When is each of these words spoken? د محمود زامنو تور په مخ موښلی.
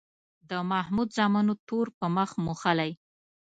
د 0.49 0.51
محمود 0.71 1.09
زامنو 1.17 1.53
تور 1.67 1.87
په 1.97 2.05
مخ 2.15 2.29
موښلی. 2.45 2.91